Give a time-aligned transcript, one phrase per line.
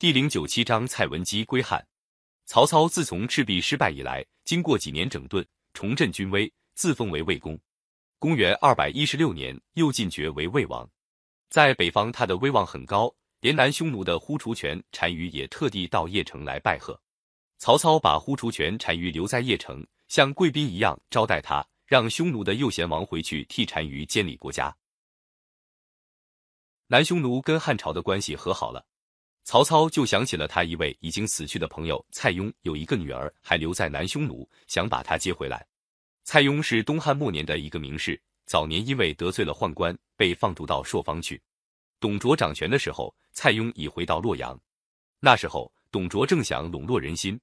[0.00, 1.84] 第零九七章蔡文姬归汉。
[2.44, 7.58] 曹操自从赤壁失败以来，经过几年整顿，重振军威，自封为魏公。
[8.20, 10.88] 公元二百一十六年，又进爵为魏王。
[11.50, 17.02] 在北方，他的威望很高，连南匈奴的呼厨权单于也特地到邺城来拜贺。
[17.58, 24.76] 曹操把呼厨权单于留在邺城，像贵宾一样招待他，让匈奴的右贤王回去替单于监理国家。
[26.86, 28.86] 南匈奴跟汉朝的关系和好了。
[29.48, 35.66] 曹操就想起了他一位已经死去的朋友蔡邕，有一个女儿还留在南匈奴，想把她接回来。
[36.22, 41.40] 蔡邕是东汉末年的一个名士，早年因为得罪了宦官，被放逐到朔方去。
[41.98, 44.60] 董卓掌权的时候，蔡邕已回到洛阳。
[45.18, 47.40] 那时候，董卓正想笼络人心，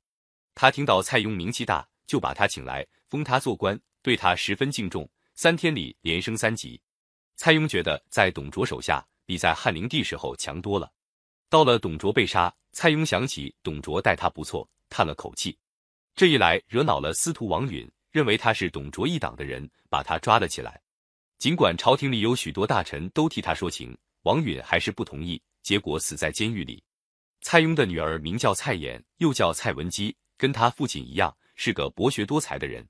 [0.53, 6.80] 他听到蔡邕名气大，就把他请来，封他做官，对他十分敬重，三天里连升三级。
[7.35, 10.91] 蔡邕觉得在董卓手下比在汉灵帝时候强多了。
[11.49, 15.58] 到了董卓被杀，蔡邕想起董卓待他不错，叹了口气。
[16.16, 20.81] 这一来惹恼了司徒王允，认为他是董卓一党的人，把他抓了起来。
[21.38, 26.81] 尽管朝廷里有许多大臣都替他说情，王允还是不同意，结果死在监狱里。
[27.42, 32.88] 蔡邕的女儿名叫蔡琰，又叫蔡文姬，跟他父亲一样，是个博学多才的人。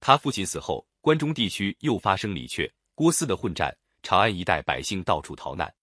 [0.00, 5.74] 他父亲死后，关中地区又发生李榷、郭汜的混战，长安一带百姓到处逃难。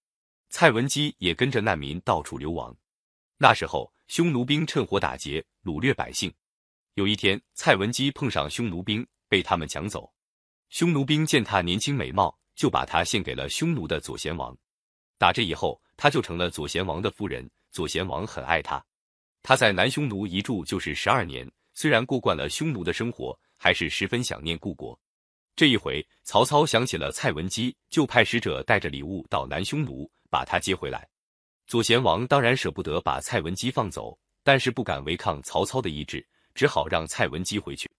[0.58, 2.74] 蔡文姬也跟着难民到处流亡。
[3.38, 6.34] 那时候，匈奴兵趁火打劫，掳掠百姓。
[6.94, 10.10] 有一天，蔡文姬碰上匈奴兵，被他们抢走。
[10.70, 14.58] 匈奴兵见她年轻美貌，就把她献给了匈奴的左贤王。
[15.18, 17.46] 打这以后，她就成了左贤王的夫人。
[17.70, 18.82] 左贤王很爱她。
[19.44, 24.98] 她在南匈奴一住就是十二年，虽然过惯了匈奴的生活，还是十分想念故国。
[25.54, 30.10] 这一回，曹操想起了蔡文姬，就派使者带着礼物到南匈奴。
[30.30, 31.08] 把他接回来，
[31.68, 37.90] 左贤王当然舍不得把蔡文姬放走，但是不敢违抗曹操的意志，只好让蔡文姬回去。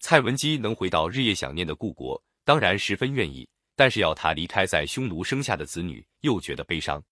[0.00, 7.02] 蔡文姬能回到日夜想念的故国，当然十分愿意，但是要他离开在匈奴生下的子女，又觉得悲伤。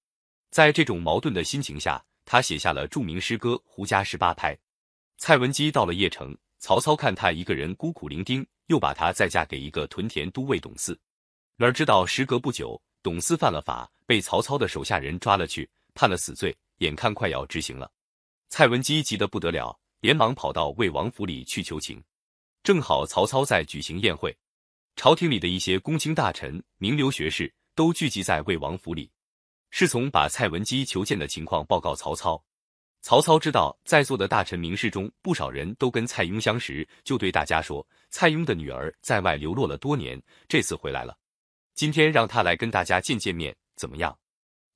[0.50, 4.54] 在这种矛盾的心情下，他写下了著名诗歌《胡笳十八拍》。
[5.18, 10.98] 蔡文姬到了邺城，曹操看他一个人孤苦伶仃，又把她再嫁给一个屯田都尉董祀。
[11.56, 12.80] 哪知道时隔不久。
[13.02, 17.90] 董嗣犯了法，被曹操的手下人抓了去，判了死罪，眼看快要执行了。
[18.48, 22.02] 蔡文姬急得不得了，连忙跑到魏王府里去求情。
[22.62, 24.36] 正好曹操在举行宴会，
[24.96, 29.10] 朝廷里的一些公卿大臣、名流学士都聚集在魏王府里。
[29.70, 32.42] 侍从把蔡文姬求见的情况报告曹操。
[33.02, 41.16] 曹操知道在座的大臣名士中不少人都跟蔡邕相识，就对大家说：“蔡邕的女儿在外流落了多年，这次回来了。”
[41.80, 44.14] 今天让他来跟大家见见面，怎么样？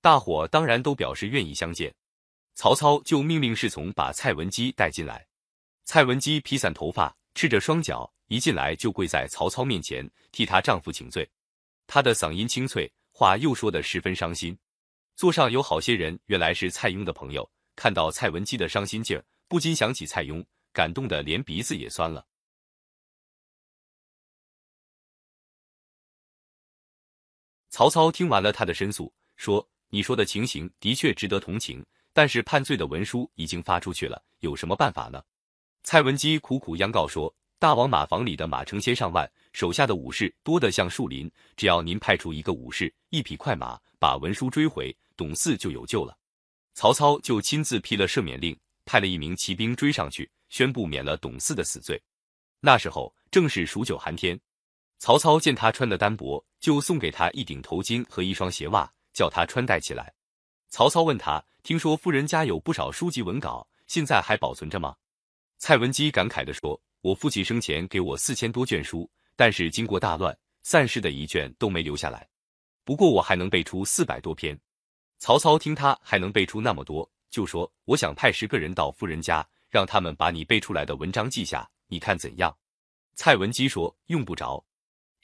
[0.01, 1.95] 大伙当然都表示愿意相见。
[2.55, 5.27] 曹操就命令侍从把蔡文姬带进来。
[5.85, 11.29] 蔡文姬披散头发，赤着双脚，一进来就跪在曹操面前，替她丈夫请罪。
[11.87, 14.57] 她的嗓音清脆，话又说得十分伤心。
[15.15, 22.25] 座上有好些人，原来是蔡邕的朋友，看到蔡文姬的伤心劲儿，不禁想起蔡邕，感动的连鼻子也酸了。
[27.75, 35.21] 曹操听完了他的申诉，说：“你说的情形的确值得同情，但是判罪的文书已经发出去了，有什么办法呢？”
[35.83, 46.17] 蔡文姬苦苦央告说：“大王马房里的马成千上万，手下的武士多得像树林，只要您派出一个武士，一匹快马，把文书追回，董四就有救了。”
[46.75, 52.01] 曹操就亲自批了赦免令，派了一名骑兵追上去，宣布免了董四的死罪。
[52.61, 54.39] 那时候正是数九寒天。
[55.05, 60.11] 曹操见他穿的单薄，就送给他一顶头巾和一双鞋袜，叫他穿戴起来。
[60.71, 64.97] 曹操问他：“听说夫人家有不少书籍文稿，现在还保存着吗？”
[65.61, 69.07] 蔡文姬感慨地说：“我父亲生前给我四千多卷书，
[69.37, 72.27] 但是经过大乱，散失的一卷都没留下来。
[72.83, 74.59] 不过我还能背出四百多篇。”
[75.21, 82.57] 曹操听他还能背出那么多，就说：“我想派十个人到夫人家，让他们把你背出来的文章记下，你看怎样？”
[83.15, 84.65] 蔡文姬说：“用不着。”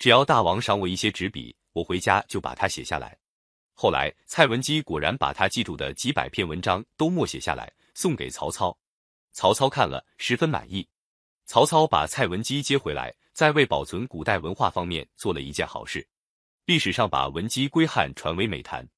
[0.00, 3.14] 只要大王赏我一些纸笔，我回家就把它写下来。
[3.74, 8.74] 后来，蔡文姬果然把他记住的几百篇文章都默写下来，送给曹操。
[9.32, 10.88] 曹操看了，十分满意。
[11.44, 16.08] 曹操把蔡文姬接回来，在为保存古代文化方面做了一件好事，
[16.64, 18.88] 历史上把文姬归汉传为美谈。